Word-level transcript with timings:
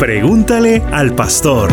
Pregúntale 0.00 0.80
al 0.92 1.14
pastor. 1.14 1.70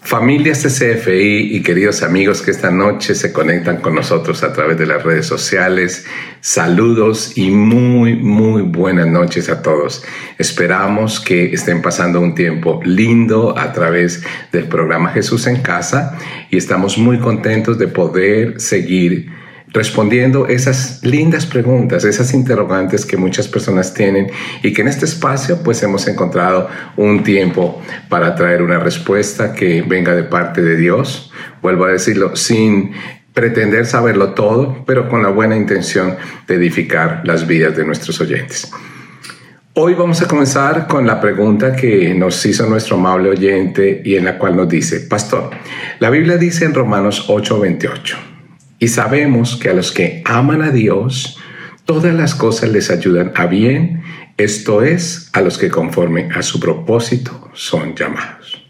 Familias 0.00 0.62
CCFI 0.62 1.54
y 1.54 1.62
queridos 1.62 2.02
amigos 2.02 2.40
que 2.40 2.52
esta 2.52 2.70
noche 2.70 3.14
se 3.14 3.30
conectan 3.30 3.82
con 3.82 3.94
nosotros 3.94 4.42
a 4.42 4.54
través 4.54 4.78
de 4.78 4.86
las 4.86 5.02
redes 5.02 5.26
sociales, 5.26 6.06
saludos 6.40 7.36
y 7.36 7.50
muy, 7.50 8.14
muy 8.14 8.62
buenas 8.62 9.08
noches 9.08 9.50
a 9.50 9.60
todos. 9.60 10.02
Esperamos 10.38 11.20
que 11.20 11.52
estén 11.52 11.82
pasando 11.82 12.22
un 12.22 12.34
tiempo 12.34 12.80
lindo 12.82 13.58
a 13.58 13.74
través 13.74 14.22
del 14.52 14.68
programa 14.68 15.10
Jesús 15.10 15.46
en 15.48 15.60
Casa 15.60 16.18
y 16.48 16.56
estamos 16.56 16.96
muy 16.96 17.18
contentos 17.18 17.78
de 17.78 17.88
poder 17.88 18.58
seguir 18.58 19.28
respondiendo 19.72 20.46
esas 20.46 21.04
lindas 21.04 21.46
preguntas, 21.46 22.04
esas 22.04 22.32
interrogantes 22.34 23.04
que 23.04 23.16
muchas 23.16 23.48
personas 23.48 23.94
tienen 23.94 24.30
y 24.62 24.72
que 24.72 24.82
en 24.82 24.88
este 24.88 25.04
espacio 25.04 25.62
pues 25.62 25.82
hemos 25.82 26.06
encontrado 26.08 26.68
un 26.96 27.22
tiempo 27.22 27.80
para 28.08 28.34
traer 28.34 28.62
una 28.62 28.78
respuesta 28.78 29.52
que 29.52 29.82
venga 29.82 30.14
de 30.14 30.24
parte 30.24 30.62
de 30.62 30.76
Dios, 30.76 31.32
vuelvo 31.62 31.84
a 31.84 31.92
decirlo, 31.92 32.34
sin 32.36 32.92
pretender 33.34 33.86
saberlo 33.86 34.34
todo, 34.34 34.84
pero 34.86 35.08
con 35.08 35.22
la 35.22 35.28
buena 35.28 35.56
intención 35.56 36.16
de 36.46 36.54
edificar 36.54 37.22
las 37.24 37.46
vidas 37.46 37.76
de 37.76 37.84
nuestros 37.84 38.20
oyentes. 38.20 38.70
Hoy 39.74 39.94
vamos 39.94 40.20
a 40.22 40.26
comenzar 40.26 40.88
con 40.88 41.06
la 41.06 41.20
pregunta 41.20 41.76
que 41.76 42.12
nos 42.12 42.44
hizo 42.44 42.66
nuestro 42.68 42.96
amable 42.96 43.30
oyente 43.30 44.02
y 44.04 44.16
en 44.16 44.24
la 44.24 44.36
cual 44.36 44.56
nos 44.56 44.68
dice, 44.68 45.02
Pastor, 45.02 45.50
la 46.00 46.10
Biblia 46.10 46.36
dice 46.36 46.64
en 46.64 46.74
Romanos 46.74 47.28
8:28, 47.28 48.37
y 48.78 48.88
sabemos 48.88 49.56
que 49.56 49.70
a 49.70 49.74
los 49.74 49.92
que 49.92 50.22
aman 50.24 50.62
a 50.62 50.70
Dios, 50.70 51.38
todas 51.84 52.14
las 52.14 52.34
cosas 52.34 52.70
les 52.70 52.90
ayudan 52.90 53.32
a 53.34 53.46
bien, 53.46 54.02
esto 54.36 54.82
es, 54.82 55.30
a 55.32 55.40
los 55.40 55.58
que 55.58 55.68
conforme 55.68 56.28
a 56.34 56.42
su 56.42 56.60
propósito 56.60 57.50
son 57.54 57.94
llamados. 57.96 58.62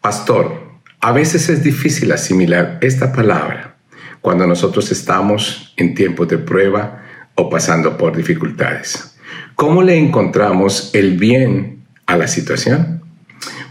Pastor, 0.00 0.72
a 1.00 1.12
veces 1.12 1.48
es 1.48 1.62
difícil 1.64 2.12
asimilar 2.12 2.78
esta 2.82 3.12
palabra 3.12 3.76
cuando 4.20 4.46
nosotros 4.46 4.92
estamos 4.92 5.72
en 5.76 5.94
tiempos 5.94 6.28
de 6.28 6.38
prueba 6.38 7.02
o 7.34 7.48
pasando 7.48 7.96
por 7.96 8.16
dificultades. 8.16 9.16
¿Cómo 9.54 9.82
le 9.82 9.96
encontramos 9.96 10.90
el 10.94 11.16
bien 11.16 11.84
a 12.06 12.16
la 12.16 12.28
situación? 12.28 13.02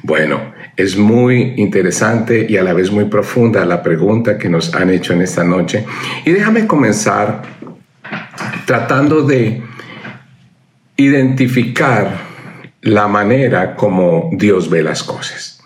Bueno, 0.04 0.54
es 0.82 0.98
muy 0.98 1.54
interesante 1.58 2.46
y 2.50 2.58
a 2.58 2.64
la 2.64 2.74
vez 2.74 2.92
muy 2.92 3.06
profunda 3.06 3.66
la 3.66 3.84
pregunta 3.84 4.38
que 4.38 4.50
nos 4.50 4.74
han 4.74 4.90
hecho 4.90 5.14
en 5.14 5.22
esta 5.22 5.44
noche. 5.44 5.86
Y 6.26 6.32
déjame 6.32 6.68
comenzar 6.68 7.42
tratando 8.66 9.22
de 9.22 9.62
identificar 10.98 12.32
la 12.82 13.08
manera 13.08 13.76
como 13.76 14.30
Dios 14.34 14.70
ve 14.70 14.84
las 14.84 15.04
cosas. 15.04 15.62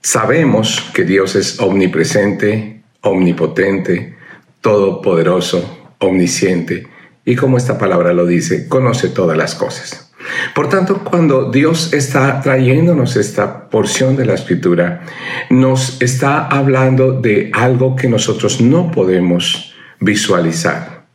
Sabemos 0.00 0.90
que 0.94 1.04
Dios 1.04 1.34
es 1.34 1.58
omnipresente, 1.60 2.82
omnipotente, 3.00 4.16
todopoderoso, 4.60 5.88
omnisciente 5.98 6.86
y 7.24 7.36
como 7.36 7.56
esta 7.56 7.78
palabra 7.78 8.12
lo 8.12 8.26
dice, 8.26 8.68
conoce 8.68 9.08
todas 9.08 9.36
las 9.36 9.54
cosas. 9.54 10.13
Por 10.54 10.68
tanto, 10.68 11.04
cuando 11.04 11.50
Dios 11.50 11.92
está 11.92 12.40
trayéndonos 12.40 13.16
esta 13.16 13.68
porción 13.68 14.16
de 14.16 14.24
la 14.24 14.34
escritura, 14.34 15.02
nos 15.50 16.00
está 16.00 16.46
hablando 16.46 17.20
de 17.20 17.50
algo 17.52 17.96
que 17.96 18.08
nosotros 18.08 18.60
no 18.60 18.90
podemos 18.90 19.74
visualizar. 20.00 21.06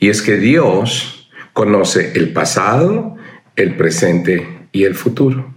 Y 0.00 0.08
es 0.08 0.22
que 0.22 0.36
Dios 0.36 1.30
conoce 1.52 2.12
el 2.14 2.32
pasado, 2.32 3.16
el 3.56 3.76
presente 3.76 4.68
y 4.72 4.84
el 4.84 4.94
futuro. 4.94 5.54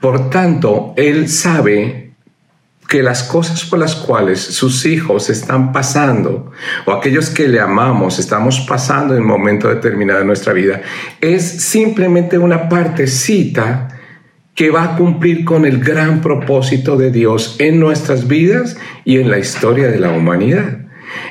Por 0.00 0.30
tanto, 0.30 0.94
Él 0.96 1.28
sabe 1.28 2.11
que 2.92 3.02
las 3.02 3.22
cosas 3.22 3.64
por 3.64 3.78
las 3.78 3.94
cuales 3.94 4.38
sus 4.38 4.84
hijos 4.84 5.30
están 5.30 5.72
pasando 5.72 6.52
o 6.84 6.92
aquellos 6.92 7.30
que 7.30 7.48
le 7.48 7.58
amamos 7.58 8.18
estamos 8.18 8.60
pasando 8.68 9.16
en 9.16 9.22
un 9.22 9.28
momento 9.28 9.70
determinado 9.70 10.18
de 10.18 10.26
nuestra 10.26 10.52
vida 10.52 10.82
es 11.22 11.42
simplemente 11.42 12.36
una 12.36 12.68
partecita 12.68 13.88
que 14.54 14.68
va 14.68 14.82
a 14.84 14.96
cumplir 14.96 15.46
con 15.46 15.64
el 15.64 15.82
gran 15.82 16.20
propósito 16.20 16.98
de 16.98 17.10
Dios 17.10 17.56
en 17.60 17.80
nuestras 17.80 18.28
vidas 18.28 18.76
y 19.06 19.16
en 19.16 19.30
la 19.30 19.38
historia 19.38 19.88
de 19.88 19.98
la 19.98 20.10
humanidad. 20.10 20.80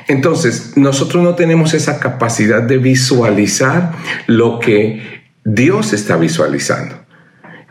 Entonces, 0.08 0.72
nosotros 0.76 1.22
no 1.22 1.36
tenemos 1.36 1.74
esa 1.74 2.00
capacidad 2.00 2.62
de 2.62 2.78
visualizar 2.78 3.92
lo 4.26 4.58
que 4.58 5.22
Dios 5.44 5.92
está 5.92 6.16
visualizando. 6.16 7.01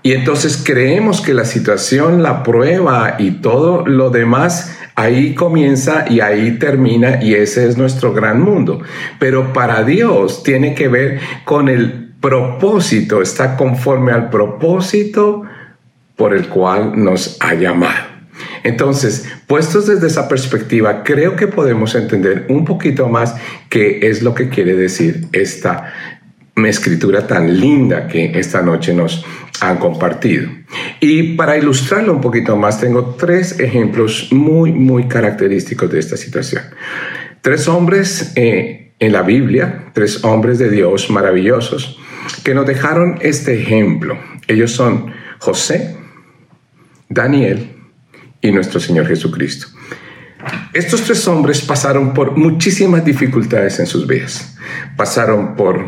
Y 0.03 0.13
entonces 0.13 0.62
creemos 0.66 1.22
que 1.22 1.34
la 1.34 1.45
situación, 1.45 2.23
la 2.23 2.44
prueba 2.44 3.17
y 3.19 3.31
todo 3.31 3.85
lo 3.85 4.09
demás 4.09 4.78
ahí 4.95 5.35
comienza 5.35 6.06
y 6.09 6.19
ahí 6.19 6.57
termina 6.57 7.23
y 7.23 7.35
ese 7.35 7.67
es 7.67 7.78
nuestro 7.78 8.13
gran 8.13 8.41
mundo. 8.41 8.81
Pero 9.19 9.53
para 9.53 9.84
Dios 9.84 10.44
tiene 10.44 10.73
que 10.73 10.88
ver 10.88 11.19
con 11.45 11.69
el 11.69 12.11
propósito, 12.19 13.22
está 13.22 13.56
conforme 13.57 14.11
al 14.11 14.29
propósito 14.29 15.44
por 16.16 16.34
el 16.34 16.47
cual 16.47 17.03
nos 17.03 17.38
ha 17.40 17.53
llamado. 17.53 18.11
Entonces, 18.63 19.28
puestos 19.47 19.88
desde 19.88 20.07
esa 20.07 20.28
perspectiva, 20.28 21.03
creo 21.03 21.35
que 21.35 21.47
podemos 21.47 21.95
entender 21.95 22.45
un 22.50 22.66
poquito 22.66 23.07
más 23.07 23.35
qué 23.69 24.00
es 24.03 24.22
lo 24.22 24.35
que 24.35 24.50
quiere 24.50 24.75
decir 24.75 25.28
esta 25.31 25.94
escritura 26.56 27.25
tan 27.25 27.59
linda 27.59 28.07
que 28.07 28.38
esta 28.40 28.61
noche 28.61 28.94
nos 28.94 29.25
han 29.61 29.77
compartido. 29.77 30.49
Y 30.99 31.35
para 31.35 31.57
ilustrarlo 31.57 32.13
un 32.13 32.22
poquito 32.22 32.57
más, 32.57 32.81
tengo 32.81 33.16
tres 33.17 33.59
ejemplos 33.59 34.29
muy, 34.31 34.72
muy 34.72 35.07
característicos 35.07 35.89
de 35.91 35.99
esta 35.99 36.17
situación. 36.17 36.63
Tres 37.41 37.67
hombres 37.67 38.33
eh, 38.35 38.94
en 38.99 39.11
la 39.13 39.22
Biblia, 39.22 39.91
tres 39.94 40.23
hombres 40.23 40.57
de 40.57 40.69
Dios 40.69 41.09
maravillosos, 41.09 41.99
que 42.44 42.55
nos 42.55 42.66
dejaron 42.66 43.19
este 43.22 43.59
ejemplo. 43.61 44.17
Ellos 44.47 44.72
son 44.72 45.13
José, 45.39 45.95
Daniel 47.07 47.72
y 48.41 48.51
nuestro 48.51 48.79
Señor 48.79 49.07
Jesucristo. 49.07 49.67
Estos 50.73 51.03
tres 51.03 51.28
hombres 51.28 51.61
pasaron 51.61 52.13
por 52.16 52.35
muchísimas 52.35 53.05
dificultades 53.05 53.79
en 53.79 53.85
sus 53.85 54.07
vidas. 54.07 54.57
Pasaron 54.97 55.55
por 55.55 55.85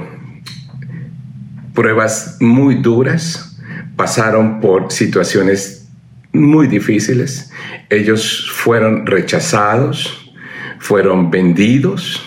pruebas 1.73 2.38
muy 2.40 2.75
duras, 2.75 3.53
pasaron 3.95 4.59
por 4.59 4.91
situaciones 4.91 5.87
muy 6.31 6.67
difíciles. 6.67 7.51
Ellos 7.89 8.49
fueron 8.51 9.05
rechazados, 9.05 10.31
fueron 10.79 11.31
vendidos, 11.31 12.21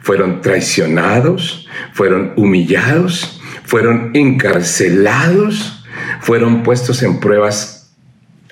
fueron 0.00 0.40
traicionados, 0.40 1.68
fueron 1.92 2.32
humillados, 2.36 3.40
fueron 3.64 4.10
encarcelados, 4.14 5.84
fueron 6.20 6.62
puestos 6.62 7.02
en 7.02 7.20
pruebas 7.20 7.82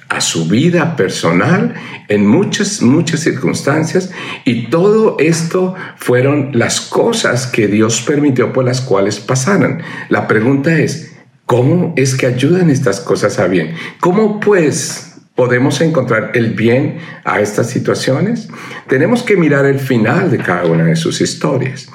a 0.08 0.20
su 0.20 0.48
vida 0.48 0.96
personal 0.96 1.74
en 2.08 2.26
muchas, 2.26 2.82
muchas 2.82 3.20
circunstancias 3.20 4.10
y 4.44 4.66
todo 4.66 5.16
esto 5.20 5.76
fueron 5.96 6.50
las 6.52 6.80
cosas 6.80 7.46
que 7.46 7.68
Dios 7.68 8.02
permitió 8.02 8.52
por 8.52 8.64
las 8.64 8.80
cuales 8.80 9.20
pasaran. 9.20 9.82
La 10.08 10.26
pregunta 10.26 10.76
es, 10.76 11.09
¿cómo 11.50 11.94
es 11.96 12.14
que 12.14 12.26
ayudan 12.26 12.70
estas 12.70 13.00
cosas 13.00 13.40
a 13.40 13.48
bien? 13.48 13.74
¿Cómo 13.98 14.38
pues 14.38 15.16
podemos 15.34 15.80
encontrar 15.80 16.30
el 16.34 16.54
bien 16.54 16.98
a 17.24 17.40
estas 17.40 17.68
situaciones? 17.68 18.48
Tenemos 18.86 19.24
que 19.24 19.36
mirar 19.36 19.66
el 19.66 19.80
final 19.80 20.30
de 20.30 20.38
cada 20.38 20.66
una 20.66 20.84
de 20.84 20.94
sus 20.94 21.20
historias. 21.20 21.88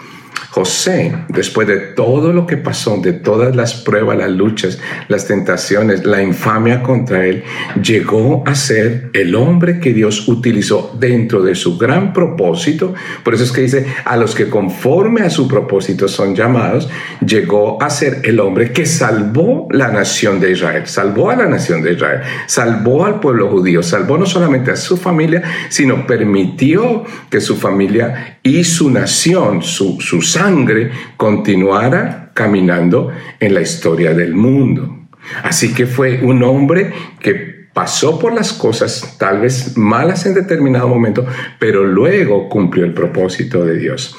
José, 0.56 1.14
después 1.28 1.68
de 1.68 1.76
todo 1.76 2.32
lo 2.32 2.48
que 2.48 2.56
pasó, 2.56 2.96
de 3.02 3.12
todas 3.12 3.58
las 3.58 3.74
pruebas, 3.74 4.18
las 4.18 4.32
luchas, 4.32 4.80
las 5.10 5.28
tentaciones, 5.28 6.06
la 6.06 6.24
infamia 6.24 6.82
contra 6.82 7.26
él, 7.26 7.44
llegó 7.84 8.42
a 8.46 8.56
ser 8.56 9.10
el 9.12 9.36
hombre 9.36 9.82
que 9.82 9.92
Dios 9.92 10.30
utilizó 10.30 10.96
dentro 10.98 11.44
de 11.44 11.56
su 11.56 11.78
gran 11.78 12.14
propósito. 12.14 12.94
Por 13.22 13.34
eso 13.34 13.44
es 13.44 13.52
que 13.52 13.64
dice, 13.64 13.86
a 14.06 14.16
los 14.16 14.34
que 14.34 14.50
conforme 14.50 15.24
a 15.24 15.30
su 15.30 15.46
propósito 15.50 16.08
son 16.08 16.34
llamados, 16.34 16.88
llegó 17.20 17.84
a 17.84 17.90
ser 17.90 18.22
el 18.24 18.40
hombre 18.40 18.72
que 18.72 18.86
salvó 18.86 19.68
la 19.72 19.90
nación 19.90 20.40
de 20.40 20.52
Israel, 20.52 20.84
salvó 20.86 21.32
a 21.32 21.36
la 21.36 21.48
nación 21.48 21.82
de 21.82 21.96
Israel, 21.96 22.22
salvó 22.48 23.06
al 23.06 23.20
pueblo 23.20 23.50
judío, 23.50 23.84
salvó 23.84 24.18
no 24.18 24.26
solamente 24.26 24.72
a 24.72 24.78
su 24.78 24.96
familia, 24.96 25.44
sino 25.68 26.08
permitió 26.08 27.04
que 27.30 27.42
su 27.42 27.58
familia 27.58 28.35
y 28.46 28.64
su 28.64 28.92
nación, 28.92 29.64
su, 29.64 30.00
su 30.00 30.22
sangre 30.22 30.92
continuara 31.18 32.30
caminando 32.36 33.12
en 33.40 33.56
la 33.56 33.62
historia 33.62 34.14
del 34.14 34.36
mundo. 34.36 35.08
Así 35.42 35.74
que 35.74 35.88
fue 35.88 36.22
un 36.22 36.44
hombre 36.44 36.94
que 37.20 37.66
pasó 37.74 38.20
por 38.20 38.34
las 38.34 38.54
cosas 38.54 39.16
tal 39.18 39.42
vez 39.42 39.76
malas 39.76 40.28
en 40.28 40.36
determinado 40.36 40.88
momento, 40.88 41.26
pero 41.58 41.84
luego 41.84 42.48
cumplió 42.48 42.86
el 42.86 42.94
propósito 42.94 43.66
de 43.66 43.80
Dios. 43.80 44.16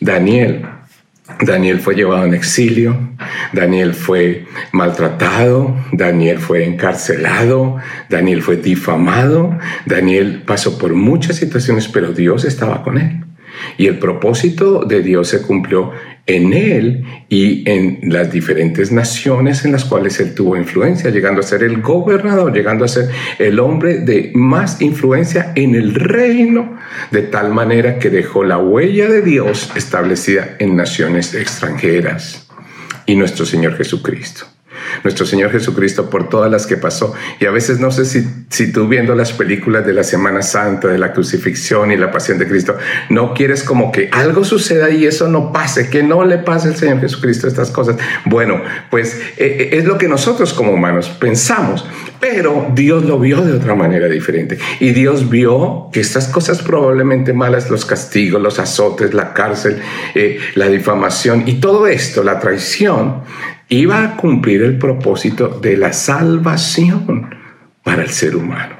Daniel 0.00 0.66
Daniel 1.40 1.78
fue 1.78 1.94
llevado 1.94 2.24
en 2.24 2.34
exilio, 2.34 2.96
Daniel 3.52 3.94
fue 3.94 4.46
maltratado, 4.72 5.76
Daniel 5.92 6.38
fue 6.38 6.64
encarcelado, 6.64 7.76
Daniel 8.08 8.42
fue 8.42 8.56
difamado, 8.56 9.56
Daniel 9.86 10.42
pasó 10.44 10.76
por 10.76 10.94
muchas 10.94 11.36
situaciones, 11.36 11.86
pero 11.86 12.12
Dios 12.12 12.44
estaba 12.44 12.82
con 12.82 12.98
él. 12.98 13.29
Y 13.78 13.86
el 13.86 13.98
propósito 13.98 14.84
de 14.84 15.02
Dios 15.02 15.28
se 15.28 15.42
cumplió 15.42 15.92
en 16.26 16.52
él 16.52 17.04
y 17.28 17.68
en 17.68 18.00
las 18.02 18.30
diferentes 18.30 18.92
naciones 18.92 19.64
en 19.64 19.72
las 19.72 19.84
cuales 19.84 20.20
él 20.20 20.34
tuvo 20.34 20.56
influencia, 20.56 21.10
llegando 21.10 21.40
a 21.40 21.44
ser 21.44 21.62
el 21.62 21.80
gobernador, 21.80 22.52
llegando 22.52 22.84
a 22.84 22.88
ser 22.88 23.08
el 23.38 23.58
hombre 23.58 23.98
de 23.98 24.30
más 24.34 24.80
influencia 24.80 25.52
en 25.54 25.74
el 25.74 25.94
reino, 25.94 26.76
de 27.10 27.22
tal 27.22 27.52
manera 27.52 27.98
que 27.98 28.10
dejó 28.10 28.44
la 28.44 28.58
huella 28.58 29.08
de 29.08 29.22
Dios 29.22 29.72
establecida 29.74 30.56
en 30.58 30.76
naciones 30.76 31.34
extranjeras. 31.34 32.48
Y 33.06 33.16
nuestro 33.16 33.44
Señor 33.44 33.76
Jesucristo 33.76 34.46
nuestro 35.04 35.26
Señor 35.26 35.50
Jesucristo 35.50 36.10
por 36.10 36.28
todas 36.28 36.50
las 36.50 36.66
que 36.66 36.76
pasó. 36.76 37.14
Y 37.38 37.46
a 37.46 37.50
veces 37.50 37.80
no 37.80 37.90
sé 37.90 38.04
si, 38.04 38.26
si 38.48 38.72
tú 38.72 38.88
viendo 38.88 39.14
las 39.14 39.32
películas 39.32 39.86
de 39.86 39.92
la 39.92 40.04
Semana 40.04 40.42
Santa, 40.42 40.88
de 40.88 40.98
la 40.98 41.12
crucifixión 41.12 41.92
y 41.92 41.96
la 41.96 42.10
pasión 42.10 42.38
de 42.38 42.46
Cristo, 42.46 42.76
no 43.08 43.34
quieres 43.34 43.62
como 43.62 43.92
que 43.92 44.08
algo 44.12 44.44
suceda 44.44 44.90
y 44.90 45.06
eso 45.06 45.28
no 45.28 45.52
pase, 45.52 45.88
que 45.88 46.02
no 46.02 46.24
le 46.24 46.38
pase 46.38 46.68
al 46.68 46.76
Señor 46.76 47.00
Jesucristo 47.00 47.46
estas 47.46 47.70
cosas. 47.70 47.96
Bueno, 48.24 48.62
pues 48.90 49.14
eh, 49.36 49.70
eh, 49.72 49.78
es 49.78 49.84
lo 49.84 49.98
que 49.98 50.08
nosotros 50.08 50.52
como 50.52 50.72
humanos 50.72 51.08
pensamos, 51.08 51.86
pero 52.20 52.70
Dios 52.74 53.04
lo 53.04 53.18
vio 53.18 53.40
de 53.42 53.52
otra 53.52 53.74
manera 53.74 54.06
diferente. 54.08 54.58
Y 54.78 54.90
Dios 54.90 55.28
vio 55.30 55.88
que 55.92 56.00
estas 56.00 56.28
cosas 56.28 56.62
probablemente 56.62 57.32
malas, 57.32 57.70
los 57.70 57.84
castigos, 57.84 58.40
los 58.40 58.58
azotes, 58.58 59.14
la 59.14 59.32
cárcel, 59.32 59.80
eh, 60.14 60.38
la 60.54 60.68
difamación 60.68 61.44
y 61.46 61.54
todo 61.54 61.86
esto, 61.86 62.22
la 62.22 62.38
traición, 62.38 63.22
iba 63.70 64.02
a 64.02 64.16
cumplir 64.16 64.62
el 64.62 64.78
propósito 64.78 65.48
de 65.48 65.76
la 65.76 65.92
salvación 65.92 67.34
para 67.82 68.02
el 68.02 68.10
ser 68.10 68.36
humano. 68.36 68.74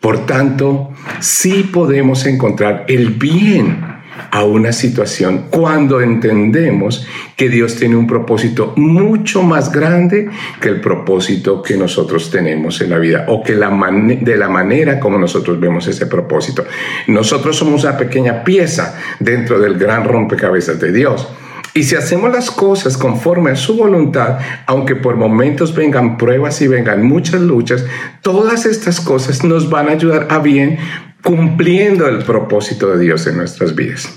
Por 0.00 0.26
tanto, 0.26 0.90
sí 1.20 1.70
podemos 1.72 2.26
encontrar 2.26 2.84
el 2.88 3.10
bien 3.10 3.94
a 4.30 4.44
una 4.44 4.72
situación 4.72 5.46
cuando 5.48 6.00
entendemos 6.00 7.06
que 7.36 7.48
Dios 7.48 7.76
tiene 7.76 7.96
un 7.96 8.06
propósito 8.06 8.74
mucho 8.76 9.42
más 9.42 9.70
grande 9.70 10.28
que 10.60 10.68
el 10.68 10.80
propósito 10.80 11.62
que 11.62 11.76
nosotros 11.76 12.30
tenemos 12.30 12.80
en 12.80 12.90
la 12.90 12.98
vida 12.98 13.26
o 13.28 13.42
que 13.42 13.54
de 13.54 14.36
la 14.36 14.48
manera 14.48 15.00
como 15.00 15.18
nosotros 15.18 15.58
vemos 15.60 15.86
ese 15.86 16.06
propósito. 16.06 16.64
Nosotros 17.06 17.56
somos 17.56 17.84
una 17.84 17.96
pequeña 17.96 18.42
pieza 18.42 18.98
dentro 19.20 19.60
del 19.60 19.78
gran 19.78 20.04
rompecabezas 20.04 20.80
de 20.80 20.92
Dios. 20.92 21.28
Y 21.76 21.82
si 21.82 21.96
hacemos 21.96 22.32
las 22.32 22.52
cosas 22.52 22.96
conforme 22.96 23.50
a 23.50 23.56
su 23.56 23.76
voluntad, 23.76 24.38
aunque 24.66 24.94
por 24.94 25.16
momentos 25.16 25.74
vengan 25.74 26.16
pruebas 26.16 26.62
y 26.62 26.68
vengan 26.68 27.04
muchas 27.04 27.40
luchas, 27.40 27.84
todas 28.22 28.64
estas 28.64 29.00
cosas 29.00 29.42
nos 29.42 29.68
van 29.68 29.88
a 29.88 29.92
ayudar 29.92 30.28
a 30.30 30.38
bien 30.38 30.78
cumpliendo 31.24 32.06
el 32.06 32.18
propósito 32.18 32.90
de 32.90 33.02
Dios 33.02 33.26
en 33.26 33.38
nuestras 33.38 33.74
vidas. 33.74 34.08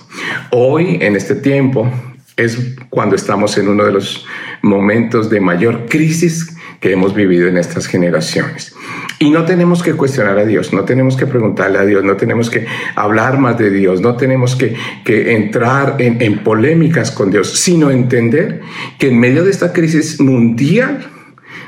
Hoy, 0.52 1.00
en 1.02 1.16
este 1.16 1.34
tiempo, 1.34 1.90
es 2.36 2.76
cuando 2.92 3.16
estamos 3.16 3.58
en 3.58 3.70
uno 3.70 3.86
de 3.86 3.94
los 3.94 4.28
momentos 4.62 5.32
de 5.32 5.40
mayor 5.40 5.88
crisis 5.88 6.57
que 6.80 6.92
hemos 6.92 7.14
vivido 7.14 7.48
en 7.48 7.58
estas 7.58 7.88
generaciones. 7.88 8.76
Y 9.20 9.32
no 9.32 9.46
tenemos 9.46 9.82
que 9.82 9.94
cuestionar 9.94 10.38
a 10.38 10.46
Dios, 10.46 10.74
no 10.74 10.84
tenemos 10.84 11.18
que 11.18 11.26
preguntarle 11.26 11.80
a 11.80 11.86
Dios, 11.86 12.04
no 12.04 12.18
tenemos 12.18 12.50
que 12.50 12.66
hablar 12.96 13.40
más 13.40 13.58
de 13.58 13.72
Dios, 13.72 14.02
no 14.02 14.16
tenemos 14.16 14.56
que, 14.56 14.76
que 15.04 15.36
entrar 15.36 15.96
en, 16.00 16.22
en 16.22 16.44
polémicas 16.44 17.12
con 17.12 17.32
Dios, 17.32 17.60
sino 17.60 17.90
entender 17.90 18.62
que 19.00 19.08
en 19.08 19.20
medio 19.20 19.44
de 19.44 19.52
esta 19.52 19.74
crisis 19.74 20.20
mundial, 20.20 21.12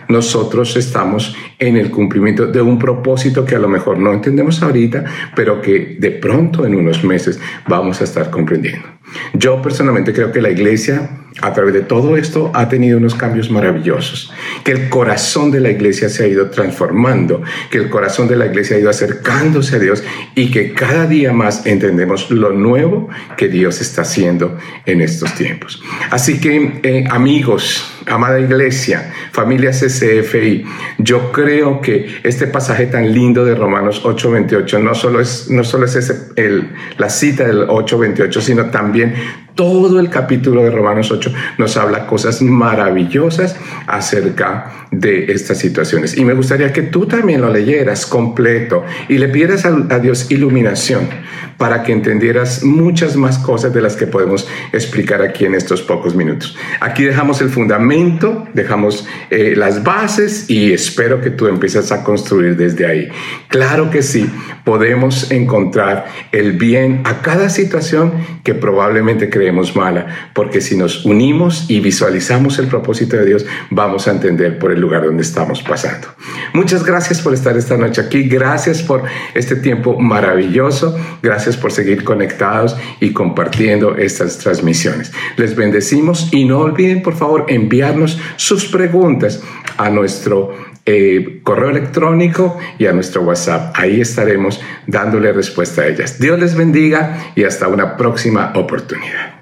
nosotros 0.09 0.75
estamos 0.75 1.35
en 1.59 1.77
el 1.77 1.91
cumplimiento 1.91 2.47
de 2.47 2.61
un 2.61 2.79
propósito 2.79 3.45
que 3.45 3.55
a 3.55 3.59
lo 3.59 3.69
mejor 3.69 3.99
no 3.99 4.11
entendemos 4.11 4.61
ahorita, 4.61 5.05
pero 5.35 5.61
que 5.61 5.97
de 5.99 6.11
pronto 6.11 6.65
en 6.65 6.75
unos 6.75 7.03
meses 7.03 7.39
vamos 7.67 8.01
a 8.01 8.05
estar 8.05 8.31
comprendiendo. 8.31 8.87
Yo 9.33 9.61
personalmente 9.61 10.11
creo 10.11 10.31
que 10.31 10.41
la 10.41 10.49
iglesia 10.49 11.27
a 11.41 11.53
través 11.53 11.73
de 11.73 11.81
todo 11.81 12.17
esto 12.17 12.51
ha 12.53 12.67
tenido 12.69 12.97
unos 12.97 13.15
cambios 13.15 13.49
maravillosos, 13.49 14.31
que 14.63 14.71
el 14.71 14.89
corazón 14.89 15.51
de 15.51 15.59
la 15.59 15.69
iglesia 15.69 16.09
se 16.09 16.23
ha 16.23 16.27
ido 16.27 16.49
transformando, 16.49 17.41
que 17.69 17.77
el 17.77 17.89
corazón 17.89 18.27
de 18.27 18.35
la 18.35 18.45
iglesia 18.45 18.75
ha 18.75 18.79
ido 18.79 18.89
acercándose 18.89 19.75
a 19.75 19.79
Dios 19.79 20.03
y 20.35 20.51
que 20.51 20.73
cada 20.73 21.05
día 21.07 21.31
más 21.31 21.65
entendemos 21.65 22.29
lo 22.31 22.51
nuevo 22.51 23.09
que 23.37 23.47
Dios 23.47 23.79
está 23.81 24.01
haciendo 24.01 24.57
en 24.85 25.01
estos 25.01 25.33
tiempos. 25.35 25.81
Así 26.09 26.39
que 26.39 26.79
eh, 26.83 27.05
amigos, 27.09 27.85
amada 28.07 28.39
iglesia, 28.39 29.11
familia 29.31 29.71
CCFI, 29.71 30.65
yo 30.97 31.31
creo 31.31 31.79
que 31.81 32.19
este 32.23 32.47
pasaje 32.47 32.87
tan 32.87 33.13
lindo 33.13 33.45
de 33.45 33.55
Romanos 33.55 34.01
8:28 34.03 34.81
no 34.81 34.95
solo 34.95 35.21
es, 35.21 35.49
no 35.49 35.63
solo 35.63 35.85
es 35.85 36.33
la 36.97 37.09
cita 37.09 37.45
del 37.45 37.67
8:28, 37.67 38.41
sino 38.41 38.65
también 38.65 39.13
todo 39.59 39.99
el 39.99 40.09
capítulo 40.09 40.63
de 40.63 40.71
Romanos 40.71 41.11
8 41.11 41.33
nos 41.57 41.75
habla 41.75 42.07
cosas 42.07 42.41
maravillosas 42.41 43.57
acerca 43.87 44.87
de 44.89 45.33
estas 45.33 45.57
situaciones. 45.57 46.15
Y 46.15 46.23
me 46.23 46.33
gustaría 46.33 46.71
que 46.71 46.83
tú 46.83 47.05
también 47.05 47.41
lo 47.41 47.51
leyeras 47.51 48.05
completo 48.05 48.85
y 49.09 49.17
le 49.17 49.27
pidieras 49.27 49.65
a, 49.65 49.99
Dios 49.99 50.31
iluminación 50.31 51.09
para 51.59 51.83
que 51.83 51.91
entendieras 51.91 52.63
muchas 52.63 53.17
más 53.17 53.37
cosas 53.37 53.73
de 53.73 53.81
las 53.81 53.97
que 53.97 54.07
podemos 54.07 54.47
explicar 54.71 55.21
aquí 55.21 55.43
en 55.45 55.53
estos 55.53 55.81
pocos 55.81 56.15
minutos. 56.15 56.57
Aquí 56.79 57.03
dejamos 57.03 57.41
el 57.41 57.49
fundamento, 57.49 58.47
dejamos 58.53 59.05
eh, 59.29 59.55
las 59.57 59.83
bases 59.83 60.49
y 60.49 60.71
espero 60.71 61.19
que 61.19 61.29
tú 61.29 61.47
empieces 61.47 61.91
a 61.91 62.01
construir 62.03 62.55
desde 62.55 62.85
ahí. 62.85 63.09
Claro 63.49 63.91
que 63.91 64.01
sí, 64.01 64.29
podemos 64.63 65.31
encontrar 65.31 66.05
el 66.31 66.53
bien 66.53 67.01
a 67.03 67.21
cada 67.21 67.49
situación 67.49 68.13
que 68.43 68.53
probablemente 68.53 69.29
creemos 69.29 69.75
mala, 69.75 70.31
porque 70.33 70.61
si 70.61 70.77
nos 70.77 71.05
unimos 71.05 71.69
y 71.69 71.81
visualizamos 71.81 72.57
el 72.59 72.67
propósito 72.67 73.17
de 73.17 73.25
Dios, 73.25 73.45
vamos 73.69 74.07
a 74.07 74.11
entender 74.11 74.57
por 74.59 74.71
el 74.71 74.79
lugar 74.79 75.03
donde 75.03 75.23
estamos 75.23 75.61
pasando. 75.61 76.07
Muchas 76.53 76.85
gracias 76.85 77.21
por 77.21 77.33
estar 77.33 77.57
esta 77.57 77.75
noche 77.75 77.99
aquí, 77.99 78.23
gracias 78.23 78.81
por 78.81 79.03
este 79.33 79.57
tiempo 79.57 79.99
maravilloso, 79.99 80.97
por 81.57 81.71
seguir 81.71 82.03
conectados 82.03 82.75
y 82.99 83.11
compartiendo 83.11 83.95
estas 83.95 84.37
transmisiones. 84.37 85.11
Les 85.37 85.55
bendecimos 85.55 86.29
y 86.31 86.45
no 86.45 86.59
olviden 86.59 87.01
por 87.01 87.15
favor 87.15 87.45
enviarnos 87.47 88.19
sus 88.35 88.65
preguntas 88.65 89.41
a 89.77 89.89
nuestro 89.89 90.53
eh, 90.85 91.41
correo 91.43 91.69
electrónico 91.69 92.57
y 92.77 92.87
a 92.87 92.93
nuestro 92.93 93.21
WhatsApp. 93.21 93.73
Ahí 93.75 94.01
estaremos 94.01 94.59
dándole 94.87 95.31
respuesta 95.31 95.83
a 95.83 95.87
ellas. 95.87 96.19
Dios 96.19 96.39
les 96.39 96.55
bendiga 96.55 97.31
y 97.35 97.43
hasta 97.43 97.67
una 97.67 97.95
próxima 97.95 98.53
oportunidad. 98.55 99.38